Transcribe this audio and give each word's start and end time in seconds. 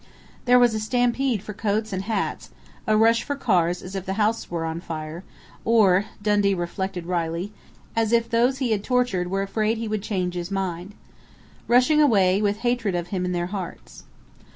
There 0.45 0.57
was 0.57 0.73
a 0.73 0.79
stampede 0.79 1.43
for 1.43 1.53
coats 1.53 1.93
and 1.93 2.05
hats, 2.05 2.49
a 2.87 2.97
rush 2.97 3.21
for 3.21 3.35
cars 3.35 3.83
as 3.83 3.93
if 3.93 4.03
the 4.03 4.13
house 4.17 4.49
were 4.49 4.65
on 4.65 4.81
fire, 4.81 5.23
or 5.63 6.05
Dundee 6.23 6.55
reflected 6.55 7.05
wryly 7.05 7.51
as 7.95 8.11
if 8.11 8.27
those 8.27 8.57
he 8.57 8.71
had 8.71 8.83
tortured 8.83 9.27
were 9.27 9.43
afraid 9.43 9.77
he 9.77 9.87
would 9.87 10.01
change 10.01 10.33
his 10.33 10.49
mind. 10.49 10.95
Rushing 11.67 12.01
away 12.01 12.41
with 12.41 12.61
hatred 12.65 12.95
of 12.95 13.09
him 13.09 13.25
in 13.25 13.31
their 13.31 13.45
hearts.... 13.53 14.05